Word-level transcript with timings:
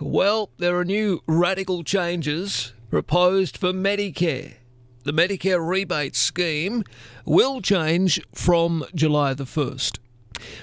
Well, 0.00 0.50
there 0.58 0.78
are 0.78 0.84
new 0.84 1.24
radical 1.26 1.82
changes 1.82 2.72
proposed 2.88 3.56
for 3.56 3.72
Medicare. 3.72 4.54
The 5.02 5.12
Medicare 5.12 5.58
rebate 5.58 6.14
scheme 6.14 6.84
will 7.24 7.60
change 7.60 8.20
from 8.32 8.84
July 8.94 9.34
the 9.34 9.42
1st. 9.42 9.98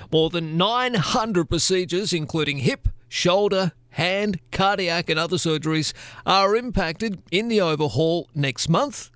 More 0.10 0.30
than 0.30 0.56
900 0.56 1.50
procedures, 1.50 2.14
including 2.14 2.60
hip, 2.60 2.88
shoulder, 3.10 3.74
hand, 3.90 4.40
cardiac, 4.54 5.10
and 5.10 5.20
other 5.20 5.36
surgeries, 5.36 5.92
are 6.26 6.56
impacted 6.56 7.22
in 7.30 7.50
the 7.50 7.60
overhaul 7.60 8.30
next 8.34 8.70
month, 8.70 9.12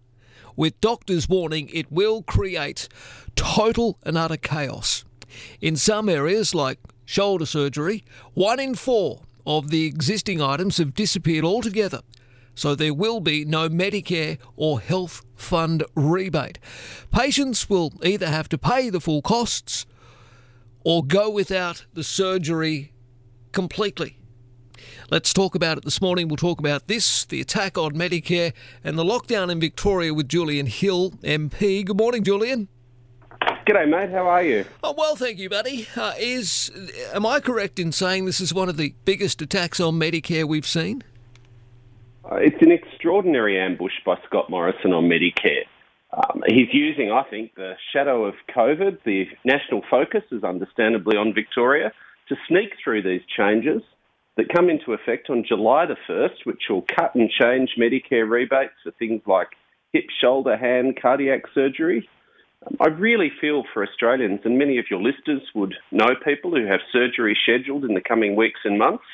with 0.58 0.82
doctors 0.82 1.30
warning 1.30 1.70
it 1.72 1.90
will 1.90 2.24
create 2.24 2.90
total 3.38 3.98
and 4.04 4.18
utter 4.18 4.36
chaos. 4.36 5.06
In 5.62 5.78
some 5.78 6.10
areas, 6.10 6.54
like 6.54 6.80
shoulder 7.06 7.46
surgery, 7.46 8.04
one 8.34 8.60
in 8.60 8.76
four 8.76 9.22
of 9.46 9.70
the 9.70 9.86
existing 9.86 10.42
items 10.42 10.78
have 10.78 10.94
disappeared 10.94 11.46
altogether. 11.46 12.02
So 12.56 12.76
there 12.76 12.94
will 12.94 13.20
be 13.22 13.46
no 13.46 13.70
Medicare 13.70 14.38
or 14.58 14.82
health 14.82 15.24
fund 15.36 15.84
rebate. 15.96 16.60
Patients 17.12 17.70
will 17.70 17.94
either 18.04 18.28
have 18.28 18.50
to 18.50 18.58
pay 18.58 18.90
the 18.90 19.00
full 19.00 19.22
costs 19.22 19.86
or 20.84 21.04
go 21.06 21.30
without 21.30 21.86
the 21.94 22.04
surgery 22.04 22.92
completely. 23.52 24.18
Let's 25.12 25.34
talk 25.34 25.56
about 25.56 25.78
it 25.78 25.86
this 25.86 26.02
morning. 26.02 26.28
We'll 26.28 26.38
talk 26.38 26.60
about 26.60 26.88
this, 26.88 27.26
the 27.26 27.42
attack 27.42 27.78
on 27.78 27.94
Medicare, 27.94 28.54
and 28.84 28.98
the 28.98 29.04
lockdown 29.04 29.50
in 29.52 29.60
Victoria 29.60 30.14
with 30.14 30.30
Julian 30.30 30.68
Hill, 30.68 31.12
MP. 31.24 31.86
Good 31.86 31.98
morning, 31.98 32.24
Julian. 32.24 32.68
G'day, 33.70 33.88
mate. 33.88 34.10
How 34.10 34.28
are 34.28 34.42
you? 34.42 34.66
Oh, 34.84 34.96
well, 34.98 35.16
thank 35.16 35.38
you, 35.38 35.48
buddy. 35.48 35.88
Uh, 35.96 36.14
is 36.18 36.72
am 37.14 37.24
I 37.24 37.40
correct 37.40 37.78
in 37.78 37.92
saying 37.92 38.26
this 38.26 38.42
is 38.42 38.52
one 38.52 38.68
of 38.68 38.78
the 38.78 38.96
biggest 39.06 39.44
attacks 39.44 39.80
on 39.80 40.00
Medicare 40.00 40.46
we've 40.46 40.66
seen? 40.66 41.04
Uh, 42.26 42.38
it's 42.38 42.60
an 42.64 42.72
extraordinary 42.72 43.60
ambush 43.60 43.94
by 44.04 44.16
Scott 44.26 44.50
Morrison 44.50 44.92
on 44.92 45.04
Medicare. 45.04 45.66
Um, 46.12 46.42
he's 46.48 46.74
using, 46.74 47.12
I 47.12 47.22
think, 47.30 47.54
the 47.54 47.76
shadow 47.94 48.26
of 48.26 48.34
COVID. 48.58 49.04
The 49.06 49.28
national 49.46 49.84
focus 49.88 50.24
is 50.32 50.44
understandably 50.44 51.16
on 51.16 51.36
Victoria 51.36 51.92
to 52.30 52.36
sneak 52.48 52.72
through 52.84 53.04
these 53.04 53.22
changes 53.38 53.84
that 54.38 54.50
come 54.52 54.72
into 54.72 54.94
effect 54.94 55.30
on 55.30 55.46
July 55.48 55.86
the 55.86 55.98
1st, 56.10 56.44
which 56.46 56.64
will 56.72 56.82
cut 56.82 57.14
and 57.14 57.30
change 57.30 57.76
Medicare 57.78 58.28
rebates 58.28 58.74
for 58.84 58.90
things 58.98 59.22
like 59.28 59.50
hip, 59.94 60.06
shoulder, 60.20 60.58
hand, 60.58 60.98
cardiac 61.00 61.44
surgery. 61.54 62.10
I 62.80 62.88
really 62.88 63.32
feel 63.40 63.64
for 63.74 63.84
Australians, 63.84 64.42
and 64.44 64.58
many 64.58 64.80
of 64.80 64.86
your 64.92 65.02
listeners 65.02 65.44
would 65.56 65.76
know 65.92 66.10
people 66.26 66.52
who 66.52 66.66
have 66.66 66.82
surgery 66.92 67.38
scheduled 67.42 67.86
in 67.86 67.94
the 67.94 68.02
coming 68.02 68.36
weeks 68.36 68.60
and 68.66 68.78
months, 68.78 69.06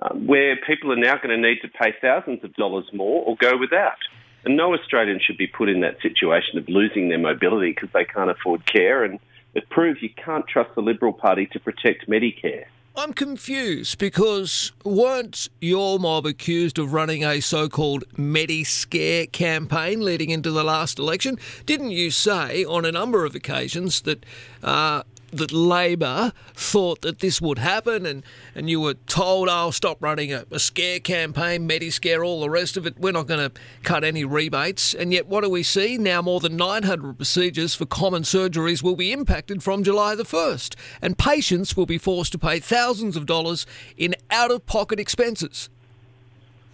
um, 0.00 0.26
where 0.26 0.56
people 0.66 0.92
are 0.92 0.96
now 0.96 1.16
going 1.16 1.28
to 1.28 1.36
need 1.36 1.60
to 1.62 1.68
pay 1.68 1.92
thousands 2.00 2.42
of 2.44 2.54
dollars 2.54 2.86
more 2.94 3.24
or 3.24 3.36
go 3.36 3.58
without. 3.58 3.98
And 4.44 4.56
no 4.56 4.72
Australian 4.72 5.20
should 5.20 5.36
be 5.36 5.46
put 5.46 5.68
in 5.68 5.80
that 5.80 6.00
situation 6.00 6.56
of 6.56 6.68
losing 6.68 7.08
their 7.08 7.18
mobility 7.18 7.72
because 7.72 7.90
they 7.92 8.04
can't 8.04 8.30
afford 8.30 8.64
care. 8.64 9.04
And 9.04 9.18
it 9.54 9.68
proves 9.68 10.00
you 10.00 10.10
can't 10.10 10.46
trust 10.46 10.74
the 10.74 10.80
Liberal 10.80 11.12
Party 11.12 11.46
to 11.52 11.60
protect 11.60 12.08
Medicare. 12.08 12.66
I'm 12.98 13.12
confused 13.12 13.98
because 13.98 14.72
weren't 14.84 15.48
your 15.60 16.00
mob 16.00 16.26
accused 16.26 16.80
of 16.80 16.92
running 16.92 17.24
a 17.24 17.38
so 17.38 17.68
called 17.68 18.02
Mediscare 18.16 19.30
campaign 19.30 20.00
leading 20.00 20.30
into 20.30 20.50
the 20.50 20.64
last 20.64 20.98
election? 20.98 21.38
Didn't 21.64 21.92
you 21.92 22.10
say 22.10 22.64
on 22.64 22.84
a 22.84 22.90
number 22.90 23.24
of 23.24 23.36
occasions 23.36 24.00
that 24.00 24.26
uh, 24.64 25.04
that 25.32 25.52
Labor 25.52 26.32
thought 26.54 27.02
that 27.02 27.18
this 27.20 27.40
would 27.40 27.58
happen, 27.58 28.06
and, 28.06 28.22
and 28.54 28.68
you 28.70 28.80
were 28.80 28.94
told, 28.94 29.48
oh, 29.50 29.70
stop 29.70 30.02
running 30.02 30.32
a, 30.32 30.44
a 30.50 30.58
scare 30.58 31.00
campaign, 31.00 31.68
Mediscare, 31.68 32.24
all 32.24 32.40
the 32.40 32.50
rest 32.50 32.76
of 32.76 32.86
it. 32.86 32.98
We're 32.98 33.12
not 33.12 33.26
going 33.26 33.50
to 33.50 33.60
cut 33.82 34.04
any 34.04 34.24
rebates. 34.24 34.94
And 34.94 35.12
yet, 35.12 35.26
what 35.26 35.44
do 35.44 35.50
we 35.50 35.62
see? 35.62 35.98
Now, 35.98 36.22
more 36.22 36.40
than 36.40 36.56
900 36.56 37.16
procedures 37.16 37.74
for 37.74 37.86
common 37.86 38.22
surgeries 38.22 38.82
will 38.82 38.96
be 38.96 39.12
impacted 39.12 39.62
from 39.62 39.82
July 39.82 40.14
the 40.14 40.24
1st, 40.24 40.74
and 41.02 41.18
patients 41.18 41.76
will 41.76 41.86
be 41.86 41.98
forced 41.98 42.32
to 42.32 42.38
pay 42.38 42.58
thousands 42.58 43.16
of 43.16 43.26
dollars 43.26 43.66
in 43.96 44.14
out 44.30 44.50
of 44.50 44.66
pocket 44.66 44.98
expenses. 44.98 45.68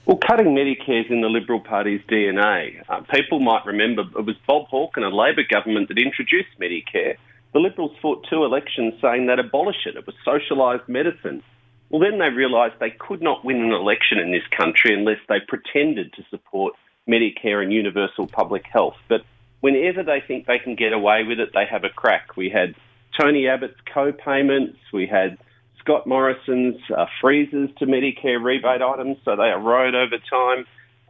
Well, 0.07 0.19
cutting 0.19 0.49
Medicare 0.49 1.05
is 1.05 1.11
in 1.11 1.23
the 1.23 1.29
Liberal 1.29 1.61
Party's 1.61 2.03
DNA. 2.11 2.83
Uh, 2.89 3.01
people 3.11 3.41
might 3.41 3.65
remember 3.65 4.03
it 4.03 4.27
was 4.27 4.37
Bob 4.47 4.69
Hawke 4.69 4.97
and 4.97 5.05
a 5.05 5.09
Labor 5.09 5.45
government 5.51 5.89
that 5.89 5.99
introduced 5.99 6.51
Medicare. 6.61 7.17
The 7.55 7.61
Liberals 7.61 7.93
fought 8.03 8.27
two 8.29 8.45
elections 8.45 8.95
saying 9.01 9.27
they'd 9.27 9.39
abolish 9.39 9.87
it. 9.87 9.97
It 9.97 10.07
was 10.07 10.17
socialised 10.27 10.89
medicine. 10.89 11.43
Well, 11.89 12.01
then 12.01 12.19
they 12.19 12.29
realised 12.29 12.75
they 12.81 12.91
could 12.91 13.23
not 13.23 13.45
win 13.45 13.63
an 13.63 13.71
election 13.71 14.19
in 14.19 14.33
this 14.33 14.43
country 14.57 14.93
unless 14.93 15.21
they 15.29 15.39
pretended 15.47 16.13
to 16.15 16.25
support 16.31 16.75
Medicare 17.09 17.63
and 17.63 17.73
universal 17.73 18.27
public 18.27 18.65
health. 18.71 18.97
But 19.09 19.21
whenever 19.61 20.03
they 20.03 20.21
think 20.27 20.47
they 20.47 20.59
can 20.59 20.75
get 20.75 20.93
away 20.93 21.23
with 21.23 21.39
it, 21.39 21.51
they 21.55 21.65
have 21.71 21.85
a 21.85 21.91
crack. 21.91 22.37
We 22.37 22.51
had 22.51 22.75
Tony 23.19 23.47
Abbott's 23.47 23.79
co-payments. 23.93 24.79
We 24.93 25.07
had 25.07 25.39
Scott 25.79 26.09
Morrison's 26.09 26.81
uh, 26.91 27.07
freezes 27.21 27.71
to 27.79 27.87
Medicare 27.87 28.43
rebate 28.43 28.83
items, 28.83 29.19
so 29.25 29.37
they 29.37 29.51
erode 29.51 29.95
over 29.95 30.19
time. 30.29 30.67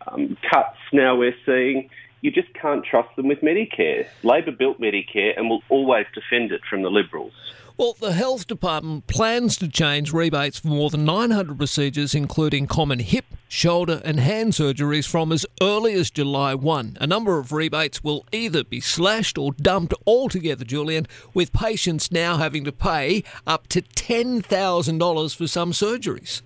Um, 0.06 0.36
cuts 0.52 0.76
now 0.92 1.16
we're 1.16 1.36
seeing 1.46 1.88
you 2.24 2.30
just 2.30 2.52
can't 2.54 2.82
trust 2.82 3.14
them 3.16 3.28
with 3.28 3.42
Medicare. 3.42 4.08
Labor 4.22 4.50
built 4.50 4.80
Medicare 4.80 5.36
and 5.36 5.50
will 5.50 5.62
always 5.68 6.06
defend 6.14 6.52
it 6.52 6.62
from 6.68 6.80
the 6.80 6.88
Liberals. 6.88 7.34
Well, 7.76 7.96
the 8.00 8.14
Health 8.14 8.46
Department 8.46 9.06
plans 9.08 9.58
to 9.58 9.68
change 9.68 10.10
rebates 10.10 10.58
for 10.60 10.68
more 10.68 10.88
than 10.88 11.04
900 11.04 11.58
procedures, 11.58 12.14
including 12.14 12.66
common 12.66 13.00
hip, 13.00 13.26
shoulder, 13.46 14.00
and 14.06 14.18
hand 14.18 14.54
surgeries 14.54 15.06
from 15.06 15.32
as 15.32 15.44
early 15.60 15.92
as 15.92 16.10
July 16.10 16.54
1. 16.54 16.96
A 16.98 17.06
number 17.06 17.38
of 17.38 17.52
rebates 17.52 18.02
will 18.02 18.24
either 18.32 18.64
be 18.64 18.80
slashed 18.80 19.36
or 19.36 19.52
dumped 19.52 19.92
altogether, 20.06 20.64
Julian, 20.64 21.06
with 21.34 21.52
patients 21.52 22.10
now 22.10 22.38
having 22.38 22.64
to 22.64 22.72
pay 22.72 23.22
up 23.46 23.66
to 23.66 23.82
$10,000 23.82 25.36
for 25.36 25.46
some 25.46 25.72
surgeries. 25.72 26.40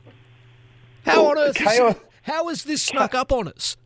How 1.05 1.23
well, 1.23 1.31
on 1.31 1.39
earth 1.39 1.55
chaos, 1.55 1.95
is, 1.95 2.03
how 2.23 2.49
is 2.49 2.65
this 2.65 2.83
snuck 2.83 3.15
up 3.15 3.31
on 3.31 3.47
us? 3.47 3.77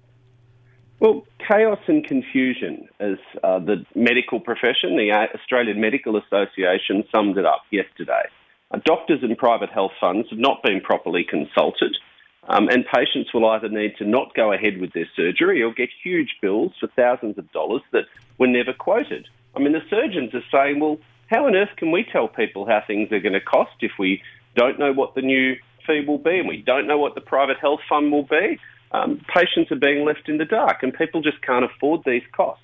Well, 1.02 1.26
chaos 1.48 1.80
and 1.88 2.06
confusion, 2.06 2.88
as 3.00 3.18
uh, 3.42 3.58
the 3.58 3.84
medical 3.96 4.38
profession, 4.38 4.96
the 4.96 5.10
Australian 5.34 5.80
Medical 5.80 6.16
Association, 6.16 7.02
summed 7.12 7.36
it 7.38 7.44
up 7.44 7.62
yesterday. 7.72 8.22
Uh, 8.70 8.78
doctors 8.84 9.18
and 9.24 9.36
private 9.36 9.70
health 9.70 9.90
funds 10.00 10.28
have 10.30 10.38
not 10.38 10.62
been 10.62 10.80
properly 10.80 11.24
consulted, 11.28 11.96
um, 12.46 12.68
and 12.68 12.84
patients 12.86 13.34
will 13.34 13.44
either 13.46 13.68
need 13.68 13.96
to 13.96 14.04
not 14.04 14.32
go 14.36 14.52
ahead 14.52 14.80
with 14.80 14.92
their 14.92 15.08
surgery 15.16 15.60
or 15.60 15.74
get 15.74 15.88
huge 16.04 16.36
bills 16.40 16.70
for 16.78 16.86
thousands 16.94 17.36
of 17.36 17.50
dollars 17.50 17.82
that 17.90 18.04
were 18.38 18.46
never 18.46 18.72
quoted. 18.72 19.26
I 19.56 19.58
mean, 19.58 19.72
the 19.72 19.82
surgeons 19.90 20.32
are 20.34 20.44
saying, 20.52 20.78
well, 20.78 20.98
how 21.26 21.46
on 21.46 21.56
earth 21.56 21.74
can 21.78 21.90
we 21.90 22.04
tell 22.04 22.28
people 22.28 22.64
how 22.64 22.80
things 22.86 23.10
are 23.10 23.18
going 23.18 23.32
to 23.32 23.40
cost 23.40 23.74
if 23.80 23.90
we 23.98 24.22
don't 24.54 24.78
know 24.78 24.92
what 24.92 25.16
the 25.16 25.22
new 25.22 25.56
fee 25.84 26.04
will 26.06 26.18
be 26.18 26.38
and 26.38 26.46
we 26.46 26.62
don't 26.62 26.86
know 26.86 26.98
what 26.98 27.16
the 27.16 27.20
private 27.20 27.58
health 27.58 27.80
fund 27.88 28.12
will 28.12 28.22
be? 28.22 28.60
Um, 28.92 29.20
patients 29.34 29.72
are 29.72 29.76
being 29.76 30.04
left 30.04 30.28
in 30.28 30.38
the 30.38 30.44
dark 30.44 30.82
and 30.82 30.92
people 30.92 31.22
just 31.22 31.40
can't 31.42 31.64
afford 31.64 32.02
these 32.04 32.22
costs. 32.32 32.62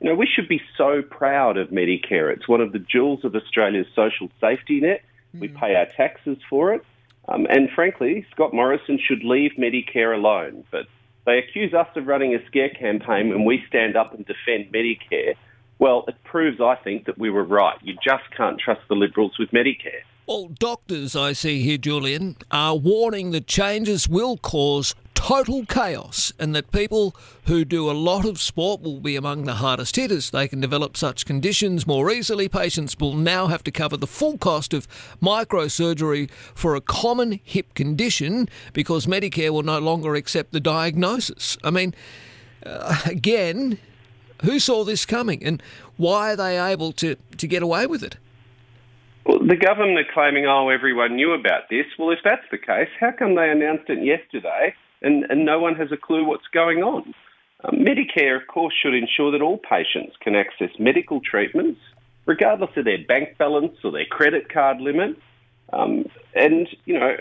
You 0.00 0.10
know, 0.10 0.16
we 0.16 0.26
should 0.26 0.48
be 0.48 0.60
so 0.76 1.00
proud 1.02 1.56
of 1.56 1.68
Medicare. 1.68 2.34
It's 2.34 2.48
one 2.48 2.60
of 2.60 2.72
the 2.72 2.78
jewels 2.78 3.24
of 3.24 3.34
Australia's 3.34 3.86
social 3.94 4.28
safety 4.40 4.80
net. 4.80 5.02
Mm. 5.34 5.40
We 5.40 5.48
pay 5.48 5.76
our 5.76 5.86
taxes 5.96 6.38
for 6.50 6.74
it. 6.74 6.84
Um, 7.28 7.46
and 7.48 7.70
frankly, 7.70 8.26
Scott 8.32 8.52
Morrison 8.52 8.98
should 9.02 9.24
leave 9.24 9.52
Medicare 9.58 10.14
alone. 10.14 10.64
But 10.70 10.86
they 11.24 11.38
accuse 11.38 11.72
us 11.72 11.88
of 11.96 12.06
running 12.06 12.34
a 12.34 12.44
scare 12.46 12.68
campaign 12.68 13.30
when 13.30 13.44
we 13.44 13.64
stand 13.68 13.96
up 13.96 14.12
and 14.12 14.26
defend 14.26 14.72
Medicare. 14.72 15.34
Well, 15.78 16.04
it 16.06 16.16
proves, 16.24 16.60
I 16.60 16.76
think, 16.76 17.06
that 17.06 17.18
we 17.18 17.30
were 17.30 17.44
right. 17.44 17.78
You 17.82 17.94
just 18.04 18.24
can't 18.36 18.60
trust 18.60 18.82
the 18.88 18.94
Liberals 18.94 19.38
with 19.38 19.50
Medicare. 19.50 20.02
Well, 20.26 20.48
doctors, 20.48 21.14
I 21.16 21.32
see 21.32 21.62
here, 21.62 21.78
Julian, 21.78 22.36
are 22.50 22.74
warning 22.74 23.30
that 23.32 23.46
changes 23.46 24.08
will 24.08 24.36
cause 24.38 24.94
total 25.24 25.64
chaos 25.64 26.34
and 26.38 26.54
that 26.54 26.70
people 26.70 27.16
who 27.46 27.64
do 27.64 27.90
a 27.90 27.92
lot 27.92 28.26
of 28.26 28.38
sport 28.38 28.82
will 28.82 29.00
be 29.00 29.16
among 29.16 29.44
the 29.44 29.54
hardest 29.54 29.96
hitters. 29.96 30.28
They 30.28 30.46
can 30.46 30.60
develop 30.60 30.98
such 30.98 31.24
conditions 31.24 31.86
more 31.86 32.10
easily. 32.10 32.46
Patients 32.46 32.94
will 33.00 33.14
now 33.14 33.46
have 33.46 33.64
to 33.64 33.70
cover 33.70 33.96
the 33.96 34.06
full 34.06 34.36
cost 34.36 34.74
of 34.74 34.86
microsurgery 35.22 36.30
for 36.30 36.76
a 36.76 36.82
common 36.82 37.40
hip 37.42 37.72
condition 37.72 38.50
because 38.74 39.06
Medicare 39.06 39.48
will 39.48 39.62
no 39.62 39.78
longer 39.78 40.14
accept 40.14 40.52
the 40.52 40.60
diagnosis. 40.60 41.56
I 41.64 41.70
mean, 41.70 41.94
uh, 42.66 43.00
again, 43.06 43.78
who 44.42 44.58
saw 44.58 44.84
this 44.84 45.06
coming 45.06 45.42
and 45.42 45.62
why 45.96 46.32
are 46.32 46.36
they 46.36 46.60
able 46.62 46.92
to, 46.92 47.16
to 47.38 47.46
get 47.46 47.62
away 47.62 47.86
with 47.86 48.02
it? 48.02 48.18
Well, 49.24 49.38
the 49.38 49.56
government 49.56 49.98
are 50.00 50.12
claiming, 50.12 50.44
oh, 50.44 50.68
everyone 50.68 51.16
knew 51.16 51.32
about 51.32 51.70
this. 51.70 51.86
Well, 51.98 52.10
if 52.10 52.18
that's 52.22 52.44
the 52.50 52.58
case, 52.58 52.90
how 53.00 53.12
come 53.12 53.36
they 53.36 53.48
announced 53.48 53.88
it 53.88 54.04
yesterday 54.04 54.74
and, 55.04 55.24
and 55.30 55.44
no 55.44 55.58
one 55.58 55.74
has 55.76 55.92
a 55.92 55.96
clue 55.96 56.24
what's 56.24 56.48
going 56.52 56.82
on. 56.82 57.14
Um, 57.64 57.76
Medicare, 57.78 58.36
of 58.40 58.46
course, 58.46 58.74
should 58.80 58.94
ensure 58.94 59.30
that 59.32 59.42
all 59.42 59.58
patients 59.58 60.16
can 60.20 60.34
access 60.34 60.70
medical 60.78 61.20
treatments, 61.20 61.80
regardless 62.26 62.70
of 62.76 62.84
their 62.84 63.02
bank 63.06 63.38
balance 63.38 63.76
or 63.84 63.90
their 63.92 64.06
credit 64.06 64.52
card 64.52 64.80
limit. 64.80 65.16
Um, 65.72 66.06
and, 66.34 66.68
you 66.84 66.98
know, 66.98 67.16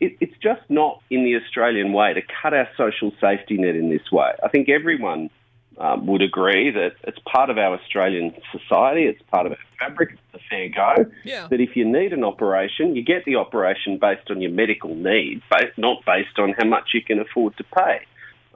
it, 0.00 0.16
it's 0.20 0.36
just 0.42 0.62
not 0.68 1.00
in 1.10 1.24
the 1.24 1.36
Australian 1.36 1.92
way 1.92 2.12
to 2.14 2.22
cut 2.42 2.52
our 2.54 2.68
social 2.76 3.12
safety 3.20 3.56
net 3.56 3.76
in 3.76 3.88
this 3.90 4.10
way. 4.10 4.32
I 4.42 4.48
think 4.48 4.68
everyone 4.68 5.30
um, 5.78 6.06
would 6.06 6.22
agree 6.22 6.70
that 6.70 6.94
it's 7.04 7.18
part 7.20 7.50
of 7.50 7.58
our 7.58 7.78
Australian 7.78 8.34
society, 8.50 9.04
it's 9.04 9.22
part 9.30 9.46
of 9.46 9.52
our 9.52 9.58
fabric, 9.78 10.18
a 10.62 10.68
go. 10.68 11.06
Yeah. 11.24 11.48
That 11.48 11.60
if 11.60 11.76
you 11.76 11.84
need 11.84 12.12
an 12.12 12.24
operation, 12.24 12.96
you 12.96 13.02
get 13.02 13.24
the 13.24 13.36
operation 13.36 13.98
based 13.98 14.30
on 14.30 14.40
your 14.40 14.50
medical 14.50 14.94
needs, 14.94 15.42
not 15.76 16.04
based 16.06 16.38
on 16.38 16.54
how 16.58 16.66
much 16.66 16.90
you 16.94 17.02
can 17.02 17.18
afford 17.18 17.56
to 17.58 17.64
pay. 17.64 18.00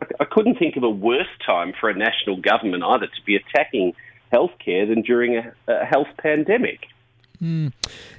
I, 0.01 0.07
I 0.21 0.25
couldn't 0.25 0.59
think 0.59 0.77
of 0.77 0.83
a 0.83 0.91
worse 0.91 1.27
time 1.45 1.73
for 1.79 1.91
a 1.91 1.95
national 1.95 2.37
government 2.41 2.83
either 2.85 3.07
to 3.07 3.23
be 3.25 3.37
attacking 3.37 3.95
healthcare 4.33 4.89
than 4.89 5.03
during 5.03 5.37
a, 5.37 5.53
a 5.69 5.85
health 5.85 6.09
pandemic. 6.19 6.81
Mm. 7.43 7.73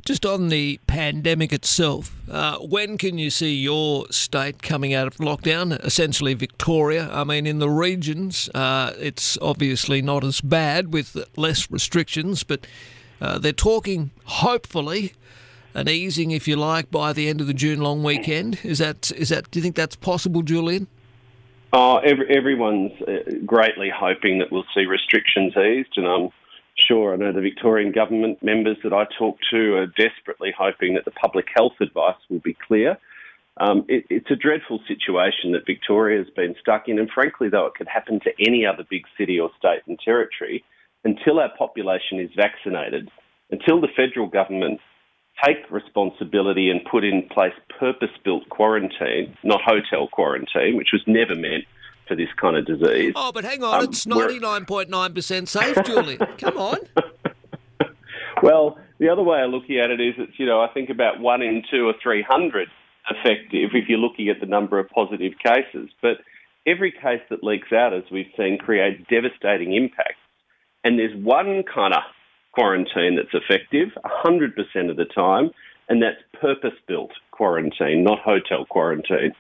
Just 0.06 0.26
on 0.26 0.50
the 0.50 0.80
pandemic 0.88 1.52
itself, 1.52 2.16
uh, 2.30 2.58
when 2.60 2.98
can 2.98 3.18
you 3.18 3.30
see 3.30 3.56
your 3.56 4.06
state 4.12 4.62
coming 4.62 4.94
out 4.94 5.08
of 5.08 5.18
lockdown? 5.18 5.84
Essentially, 5.84 6.34
Victoria. 6.34 7.10
I 7.12 7.24
mean, 7.24 7.48
in 7.48 7.60
the 7.60 7.70
regions, 7.70 8.50
uh, 8.54 8.94
it's 8.98 9.38
obviously 9.42 10.02
not 10.02 10.24
as 10.24 10.40
bad 10.42 10.94
with 10.94 11.18
less 11.36 11.72
restrictions, 11.72 12.44
but 12.44 12.68
uh, 13.22 13.38
they're 13.38 13.52
talking, 13.52 14.12
hopefully, 14.26 15.14
an 15.74 15.88
easing, 15.88 16.32
if 16.32 16.48
you 16.48 16.56
like, 16.56 16.90
by 16.92 17.14
the 17.14 17.30
end 17.30 17.42
of 17.42 17.48
the 17.48 17.54
June 17.54 17.80
long 17.82 18.04
weekend. 18.04 18.60
Is 18.64 18.80
that 18.80 19.12
is 19.12 19.30
that? 19.30 19.50
Do 19.52 19.60
you 19.60 19.64
think 19.64 19.76
that's 19.76 19.96
possible, 19.96 20.42
Julian? 20.42 20.88
Oh, 21.74 21.98
every, 21.98 22.30
everyone's 22.36 22.94
uh, 23.02 23.32
greatly 23.46 23.92
hoping 23.94 24.40
that 24.40 24.52
we'll 24.52 24.66
see 24.74 24.86
restrictions 24.86 25.54
eased, 25.58 25.98
and 25.98 26.08
I'm 26.08 26.30
sure. 26.76 27.14
I 27.14 27.18
know 27.18 27.34
the 27.34 27.42
Victorian 27.42 27.92
government 27.92 28.42
members 28.42 28.78
that 28.84 28.94
I 28.94 29.06
talk 29.18 29.38
to 29.52 29.76
are 29.76 29.88
desperately 29.88 30.54
hoping 30.58 30.94
that 30.96 31.06
the 31.06 31.12
public 31.12 31.48
health 31.54 31.74
advice 31.82 32.18
will 32.30 32.40
be 32.40 32.56
clear. 32.68 32.98
Um, 33.60 33.86
it, 33.88 34.06
it's 34.10 34.32
a 34.32 34.36
dreadful 34.36 34.80
situation 34.88 35.52
that 35.54 35.66
Victoria 35.66 36.20
has 36.20 36.30
been 36.30 36.56
stuck 36.62 36.88
in, 36.88 37.00
and 37.00 37.10
frankly, 37.10 37.50
though, 37.50 37.66
it 37.66 37.74
could 37.76 37.88
happen 37.88 38.20
to 38.22 38.32
any 38.40 38.66
other 38.66 38.84
big 38.90 39.04
city 39.18 39.40
or 39.40 39.50
state 39.58 39.82
and 39.88 40.00
territory 40.00 40.64
until 41.08 41.40
our 41.40 41.50
population 41.58 42.20
is 42.20 42.30
vaccinated, 42.36 43.10
until 43.50 43.80
the 43.80 43.88
federal 43.96 44.28
government 44.28 44.82
take 45.46 45.58
responsibility 45.72 46.70
and 46.70 46.82
put 46.84 47.06
in 47.06 47.28
place 47.32 47.54
purpose 47.80 48.10
built 48.26 48.48
quarantine, 48.50 49.38
not 49.42 49.62
hotel 49.62 50.10
quarantine, 50.12 50.76
which 50.76 50.90
was 50.92 51.02
never 51.08 51.34
meant 51.34 51.64
for 52.10 52.16
this 52.16 52.28
kind 52.42 52.58
of 52.58 52.66
disease. 52.66 53.14
Oh, 53.16 53.32
but 53.32 53.46
hang 53.46 53.64
on, 53.64 53.76
um, 53.76 53.84
it's 53.86 54.06
99.9% 54.06 55.48
safe, 55.48 55.78
Julie. 55.86 56.18
Come 56.40 56.58
on. 56.58 56.78
well, 58.44 58.78
the 59.00 59.08
other 59.08 59.24
way 59.24 59.42
of 59.42 59.52
looking 59.52 59.80
at 59.80 59.90
it 59.90 60.02
is 60.02 60.16
it's, 60.18 60.38
you 60.38 60.46
know, 60.46 60.60
I 60.60 60.68
think 60.74 60.90
about 60.90 61.22
one 61.22 61.42
in 61.42 61.64
two 61.72 61.88
or 61.88 61.94
300 62.04 62.68
effective 63.10 63.70
if 63.74 63.88
you're 63.88 63.98
looking 63.98 64.28
at 64.28 64.42
the 64.42 64.46
number 64.46 64.78
of 64.78 64.90
positive 64.90 65.34
cases. 65.42 65.90
But 66.02 66.18
every 66.66 66.92
case 66.92 67.22
that 67.30 67.44
leaks 67.44 67.72
out, 67.72 67.94
as 67.94 68.04
we've 68.12 68.32
seen, 68.36 68.58
creates 68.58 69.02
devastating 69.10 69.74
impacts. 69.74 70.20
And 70.88 70.98
there's 70.98 71.22
one 71.22 71.64
kind 71.64 71.94
of 71.94 72.00
quarantine 72.54 73.18
that's 73.18 73.34
effective 73.34 73.90
100% 74.06 74.90
of 74.90 74.96
the 74.96 75.04
time, 75.04 75.52
and 75.90 76.02
that's 76.02 76.16
purpose 76.40 76.80
built 76.88 77.12
quarantine, 77.32 78.06
not 78.06 78.20
hotel 78.20 78.64
quarantine. 78.64 79.34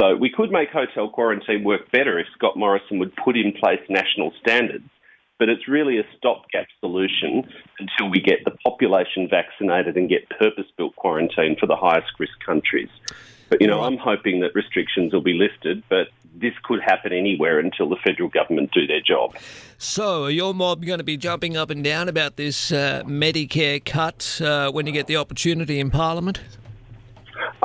So 0.00 0.16
we 0.16 0.30
could 0.30 0.50
make 0.50 0.70
hotel 0.70 1.10
quarantine 1.10 1.62
work 1.62 1.92
better 1.92 2.18
if 2.18 2.26
Scott 2.34 2.56
Morrison 2.56 2.98
would 3.00 3.14
put 3.16 3.36
in 3.36 3.52
place 3.52 3.80
national 3.90 4.32
standards, 4.40 4.88
but 5.38 5.50
it's 5.50 5.68
really 5.68 5.98
a 5.98 6.04
stopgap 6.16 6.68
solution 6.80 7.46
until 7.78 8.08
we 8.10 8.20
get 8.20 8.46
the 8.46 8.52
population 8.64 9.28
vaccinated 9.28 9.98
and 9.98 10.08
get 10.08 10.26
purpose 10.30 10.70
built 10.78 10.96
quarantine 10.96 11.54
for 11.60 11.66
the 11.66 11.76
highest 11.76 12.08
risk 12.18 12.32
countries. 12.46 12.88
But, 13.50 13.60
you 13.60 13.66
know, 13.66 13.82
I'm 13.82 13.98
hoping 13.98 14.40
that 14.40 14.54
restrictions 14.54 15.12
will 15.12 15.20
be 15.20 15.34
lifted, 15.34 15.82
but 15.90 16.08
this 16.34 16.52
could 16.62 16.80
happen 16.80 17.12
anywhere 17.12 17.58
until 17.58 17.88
the 17.88 17.96
federal 18.04 18.28
government 18.28 18.70
do 18.72 18.86
their 18.86 19.00
job. 19.00 19.36
So, 19.78 20.24
are 20.24 20.30
your 20.30 20.54
mob 20.54 20.84
going 20.84 20.98
to 20.98 21.04
be 21.04 21.16
jumping 21.16 21.56
up 21.56 21.70
and 21.70 21.82
down 21.82 22.08
about 22.08 22.36
this 22.36 22.72
uh, 22.72 23.02
Medicare 23.06 23.84
cut 23.84 24.40
uh, 24.42 24.70
when 24.70 24.86
you 24.86 24.92
get 24.92 25.06
the 25.06 25.16
opportunity 25.16 25.80
in 25.80 25.90
Parliament? 25.90 26.40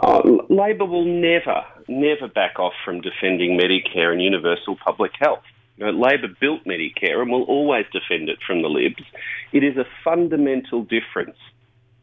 Uh, 0.02 0.22
Labor 0.50 0.86
will 0.86 1.06
never, 1.06 1.64
never 1.88 2.28
back 2.28 2.60
off 2.60 2.74
from 2.84 3.02
defending 3.02 3.60
Medicare 3.60 4.12
and 4.12 4.22
universal 4.22 4.76
public 4.76 5.12
health. 5.20 5.44
You 5.78 5.86
know, 5.86 5.92
Labor 5.92 6.28
built 6.40 6.66
Medicare 6.66 7.22
and 7.22 7.32
will 7.32 7.44
always 7.44 7.86
defend 7.92 8.30
it 8.30 8.38
from 8.46 8.62
the 8.62 8.70
Libs. 8.70 9.04
It 9.52 9.64
is 9.64 9.78
a 9.78 9.86
fundamental 10.04 10.84
difference 10.84 11.38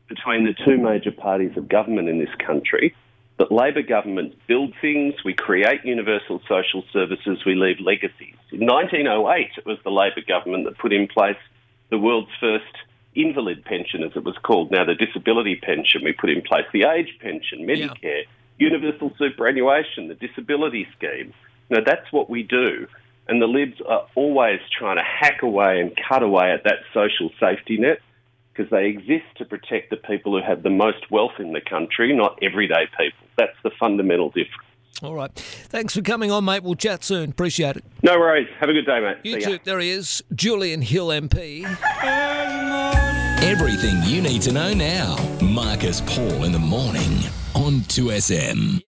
between 0.08 0.44
the 0.44 0.54
two 0.64 0.76
major 0.76 1.12
parties 1.12 1.56
of 1.56 1.68
government 1.68 2.08
in 2.08 2.18
this 2.18 2.34
country 2.44 2.94
that 3.40 3.50
Labor 3.50 3.80
governments 3.80 4.36
build 4.46 4.74
things, 4.82 5.14
we 5.24 5.32
create 5.32 5.80
universal 5.82 6.42
social 6.46 6.84
services, 6.92 7.38
we 7.46 7.54
leave 7.54 7.80
legacies. 7.80 8.36
In 8.52 8.66
1908, 8.66 9.52
it 9.56 9.64
was 9.64 9.78
the 9.82 9.90
Labor 9.90 10.20
government 10.28 10.66
that 10.66 10.76
put 10.76 10.92
in 10.92 11.08
place 11.08 11.38
the 11.88 11.96
world's 11.96 12.28
first 12.38 12.76
invalid 13.14 13.64
pension, 13.64 14.02
as 14.04 14.12
it 14.14 14.24
was 14.24 14.36
called, 14.42 14.70
now 14.70 14.84
the 14.84 14.94
disability 14.94 15.56
pension. 15.56 16.02
We 16.04 16.12
put 16.12 16.28
in 16.28 16.42
place 16.42 16.66
the 16.74 16.84
age 16.84 17.16
pension, 17.18 17.60
Medicare, 17.60 18.02
yeah. 18.02 18.22
universal 18.58 19.10
superannuation, 19.16 20.08
the 20.08 20.14
disability 20.16 20.86
scheme. 20.98 21.32
Now, 21.70 21.78
that's 21.84 22.12
what 22.12 22.28
we 22.28 22.42
do. 22.42 22.86
And 23.26 23.40
the 23.40 23.46
Libs 23.46 23.80
are 23.88 24.06
always 24.16 24.60
trying 24.78 24.96
to 24.96 25.02
hack 25.02 25.40
away 25.42 25.80
and 25.80 25.98
cut 26.08 26.22
away 26.22 26.52
at 26.52 26.64
that 26.64 26.80
social 26.92 27.30
safety 27.40 27.78
net 27.78 28.00
because 28.60 28.70
they 28.70 28.86
exist 28.86 29.24
to 29.36 29.44
protect 29.44 29.90
the 29.90 29.96
people 29.96 30.38
who 30.38 30.46
have 30.46 30.62
the 30.62 30.70
most 30.70 31.10
wealth 31.10 31.38
in 31.38 31.52
the 31.52 31.60
country, 31.60 32.14
not 32.14 32.38
everyday 32.42 32.86
people. 32.98 33.26
That's 33.38 33.56
the 33.64 33.70
fundamental 33.78 34.28
difference. 34.28 34.66
All 35.02 35.14
right. 35.14 35.32
Thanks 35.34 35.94
for 35.94 36.02
coming 36.02 36.30
on, 36.30 36.44
mate. 36.44 36.62
We'll 36.62 36.74
chat 36.74 37.02
soon. 37.02 37.30
Appreciate 37.30 37.76
it. 37.76 37.84
No 38.02 38.18
worries. 38.18 38.48
Have 38.58 38.68
a 38.68 38.74
good 38.74 38.84
day, 38.84 39.00
mate. 39.00 39.16
You 39.24 39.40
See 39.40 39.46
too. 39.46 39.52
Ya. 39.52 39.58
There 39.64 39.78
he 39.78 39.90
is, 39.90 40.22
Julian 40.34 40.82
Hill 40.82 41.08
MP. 41.08 41.64
Everything 43.42 44.02
you 44.04 44.20
need 44.20 44.42
to 44.42 44.52
know 44.52 44.74
now. 44.74 45.16
Marcus 45.40 46.02
Paul 46.02 46.44
in 46.44 46.52
the 46.52 46.58
morning 46.58 47.18
on 47.54 47.80
2SM. 47.88 48.78